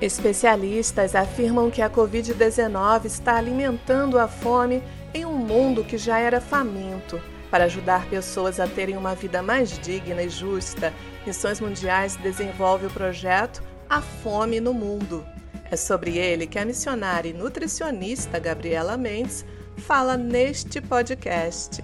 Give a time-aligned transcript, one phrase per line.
[0.00, 4.82] Especialistas afirmam que a Covid-19 está alimentando a fome
[5.12, 7.20] em um mundo que já era faminto.
[7.50, 10.94] Para ajudar pessoas a terem uma vida mais digna e justa,
[11.26, 15.26] Missões Mundiais desenvolve o projeto A Fome no Mundo.
[15.70, 19.44] É sobre ele que a missionária e nutricionista Gabriela Mendes
[19.76, 21.82] fala neste podcast.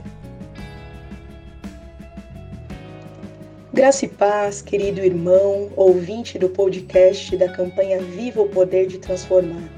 [3.76, 9.70] Graça e paz, querido irmão, ouvinte do podcast da campanha Viva o Poder de Transformar.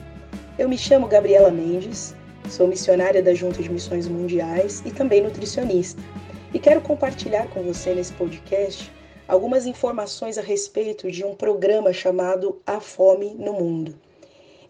[0.57, 2.15] Eu me chamo Gabriela Mendes,
[2.49, 6.01] sou missionária da Junta de Missões Mundiais e também nutricionista.
[6.55, 8.89] E quero compartilhar com você nesse podcast
[9.27, 13.99] algumas informações a respeito de um programa chamado A Fome no Mundo.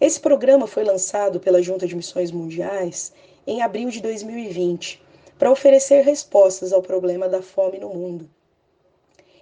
[0.01, 3.12] Esse programa foi lançado pela Junta de Missões Mundiais
[3.47, 5.03] em abril de 2020
[5.39, 8.27] para oferecer respostas ao problema da fome no mundo.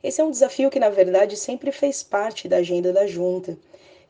[0.07, 3.59] Esse é um desafio que, na verdade, sempre fez parte da agenda da junta.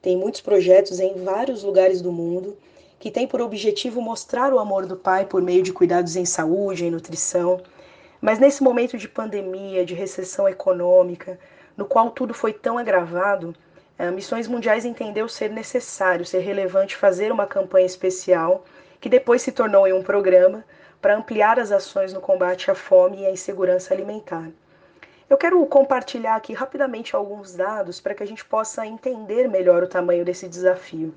[0.03, 2.55] Tem muitos projetos em vários lugares do mundo
[3.01, 6.85] que têm por objetivo mostrar o amor do Pai por meio de cuidados em saúde,
[6.85, 7.63] em nutrição.
[8.21, 11.41] Mas nesse momento de pandemia, de recessão econômica,
[11.75, 13.57] no qual tudo foi tão agravado,
[13.99, 18.67] a Missões Mundiais entendeu ser necessário, ser relevante fazer uma campanha especial,
[19.01, 20.63] que depois se tornou em um programa,
[21.01, 24.51] para ampliar as ações no combate à fome e à insegurança alimentar.
[25.29, 29.89] Eu quero compartilhar aqui rapidamente alguns dados para que a gente possa entender melhor o
[29.89, 31.13] tamanho desse desafio.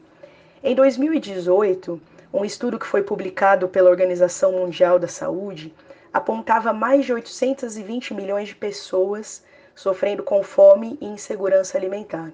[0.63, 2.01] Em 2018,
[2.33, 5.71] um estudo que foi publicado pela Organização Mundial da Saúde
[6.11, 9.43] apontava mais de 820 milhões de pessoas
[9.75, 12.31] sofrendo com fome e insegurança alimentar.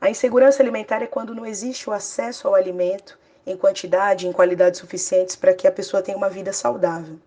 [0.00, 4.32] A insegurança alimentar é quando não existe o acesso ao alimento em quantidade e em
[4.32, 7.18] qualidade suficientes para que a pessoa tenha uma vida saudável.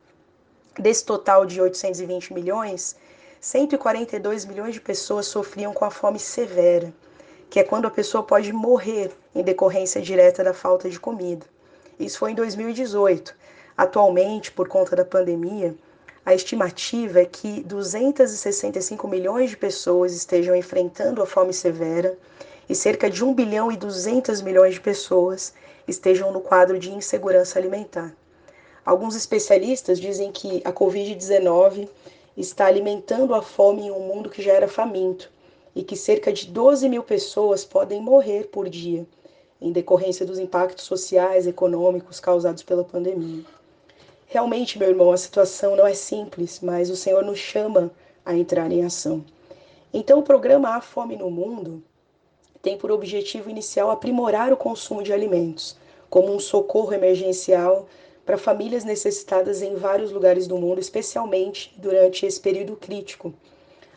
[0.77, 2.97] Desse total de 820 milhões,
[3.39, 6.93] 142 milhões de pessoas sofriam com a fome severa,
[7.49, 11.45] que é quando a pessoa pode morrer em decorrência direta da falta de comida.
[11.99, 13.35] Isso foi em 2018.
[13.77, 15.75] Atualmente, por conta da pandemia,
[16.25, 22.17] a estimativa é que 265 milhões de pessoas estejam enfrentando a fome severa
[22.67, 25.53] e cerca de 1 bilhão e 200 milhões de pessoas
[25.87, 28.11] estejam no quadro de insegurança alimentar.
[28.83, 31.87] Alguns especialistas dizem que a Covid-19
[32.37, 35.31] está alimentando a fome em um mundo que já era faminto
[35.75, 39.05] e que cerca de 12 mil pessoas podem morrer por dia
[39.61, 43.43] em decorrência dos impactos sociais e econômicos causados pela pandemia.
[44.27, 47.91] Realmente, meu irmão, a situação não é simples, mas o Senhor nos chama
[48.25, 49.23] a entrar em ação.
[49.93, 51.81] Então, o programa A Fome no Mundo
[52.61, 55.77] tem por objetivo inicial aprimorar o consumo de alimentos,
[56.09, 57.87] como um socorro emergencial
[58.25, 63.33] para famílias necessitadas em vários lugares do mundo, especialmente durante esse período crítico.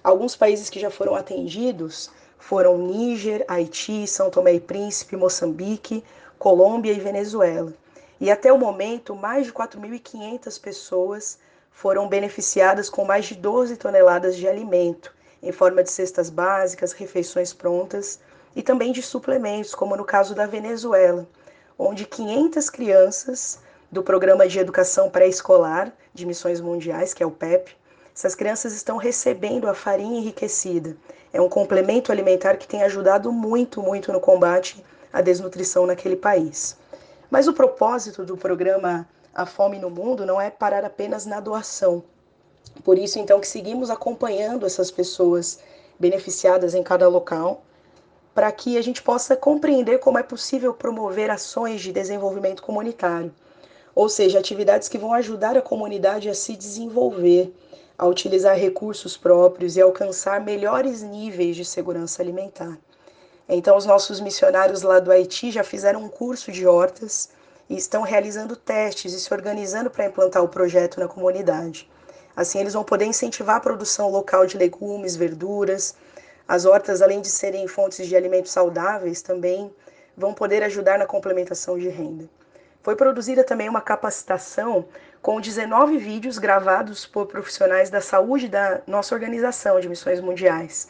[0.04, 6.04] Alguns países que já foram atendidos foram Níger, Haiti, São Tomé e Príncipe, Moçambique,
[6.38, 7.72] Colômbia e Venezuela.
[8.20, 11.38] E até o momento, mais de 4.500 pessoas
[11.70, 17.52] foram beneficiadas com mais de 12 toneladas de alimento, em forma de cestas básicas, refeições
[17.52, 18.20] prontas
[18.54, 21.26] e também de suplementos, como no caso da Venezuela,
[21.78, 27.74] onde 500 crianças do Programa de Educação Pré-Escolar de Missões Mundiais, que é o PEP,
[28.14, 30.94] essas crianças estão recebendo a farinha enriquecida.
[31.32, 36.76] É um complemento alimentar que tem ajudado muito, muito no combate à desnutrição naquele país.
[37.30, 42.02] Mas o propósito do programa A Fome no Mundo não é parar apenas na doação.
[42.84, 45.60] Por isso, então, que seguimos acompanhando essas pessoas
[45.98, 47.62] beneficiadas em cada local,
[48.34, 53.32] para que a gente possa compreender como é possível promover ações de desenvolvimento comunitário
[53.98, 57.52] ou seja, atividades que vão ajudar a comunidade a se desenvolver,
[57.98, 62.78] a utilizar recursos próprios e alcançar melhores níveis de segurança alimentar.
[63.48, 67.30] Então, os nossos missionários lá do Haiti já fizeram um curso de hortas
[67.68, 71.90] e estão realizando testes e se organizando para implantar o projeto na comunidade.
[72.36, 75.96] Assim, eles vão poder incentivar a produção local de legumes, verduras.
[76.46, 79.74] As hortas, além de serem fontes de alimentos saudáveis, também
[80.16, 82.30] vão poder ajudar na complementação de renda.
[82.82, 84.86] Foi produzida também uma capacitação
[85.20, 90.88] com 19 vídeos gravados por profissionais da saúde da nossa organização de missões mundiais.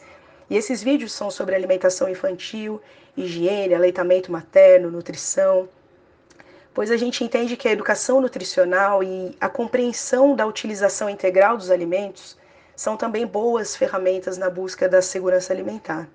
[0.49, 2.81] E esses vídeos são sobre alimentação infantil,
[3.17, 5.67] higiene, aleitamento materno, nutrição,
[6.73, 11.69] pois a gente entende que a educação nutricional e a compreensão da utilização integral dos
[11.69, 12.37] alimentos
[12.75, 16.07] são também boas ferramentas na busca da segurança alimentar.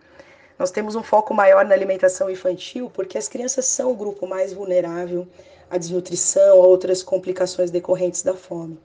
[0.59, 4.53] Nós temos um foco maior na alimentação infantil porque as crianças são o grupo mais
[4.53, 5.29] vulnerável
[5.75, 8.79] à desnutrição, a outras complicações decorrentes da fome.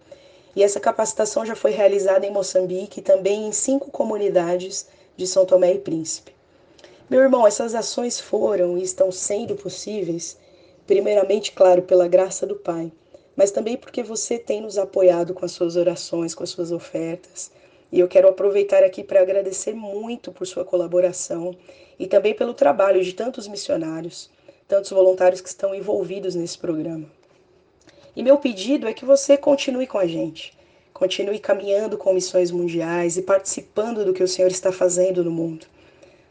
[0.55, 5.45] E essa capacitação já foi realizada em Moçambique e também em cinco comunidades de São
[5.45, 6.33] Tomé e Príncipe.
[7.09, 10.37] Meu irmão, essas ações foram e estão sendo possíveis,
[10.87, 12.91] primeiramente, claro, pela graça do Pai,
[13.35, 17.51] mas também porque você tem nos apoiado com as suas orações, com as suas ofertas.
[17.91, 21.55] E eu quero aproveitar aqui para agradecer muito por sua colaboração
[21.97, 24.29] e também pelo trabalho de tantos missionários,
[24.69, 27.11] tantos voluntários que estão envolvidos nesse programa.
[28.15, 30.55] E meu pedido é que você continue com a gente,
[30.93, 35.65] continue caminhando com missões mundiais e participando do que o Senhor está fazendo no mundo.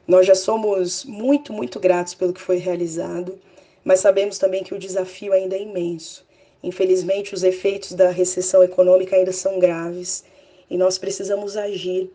[0.07, 3.41] Nós já somos muito, muito gratos pelo que foi realizado,
[3.85, 6.25] mas sabemos também que o desafio ainda é imenso.
[6.63, 10.25] Infelizmente, os efeitos da recessão econômica ainda são graves
[10.71, 12.09] e nós precisamos agir.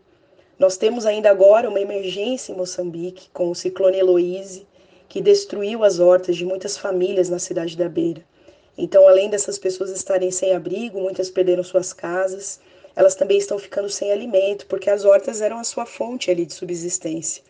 [0.58, 4.66] Nós temos ainda agora uma emergência em Moçambique com o ciclone Eloise,
[5.14, 8.20] que destruiu as hortas de muitas famílias na cidade da Beira.
[8.76, 12.58] Então, além dessas pessoas estarem sem abrigo, muitas perderam suas casas,
[12.96, 16.52] elas também estão ficando sem alimento, porque as hortas eram a sua fonte ali de
[16.52, 17.44] subsistência.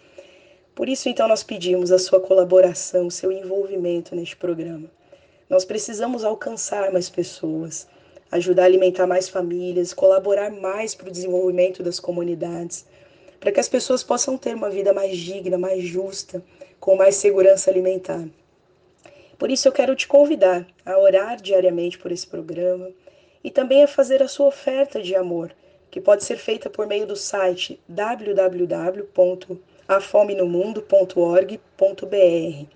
[0.75, 4.91] Por isso, então, nós pedimos a sua colaboração, o seu envolvimento neste programa.
[5.49, 7.87] Nós precisamos alcançar mais pessoas,
[8.31, 12.85] ajudar a alimentar mais famílias, colaborar mais para o desenvolvimento das comunidades,
[13.45, 16.43] para que as pessoas possam ter uma vida mais digna, mais justa,
[16.81, 18.27] com mais segurança alimentar.
[19.39, 22.91] Por isso, eu quero te convidar a orar diariamente por esse programa
[23.45, 25.55] e também a fazer a sua oferta de amor,
[25.91, 32.67] que pode ser feita por meio do site www afomenomundo.org.br.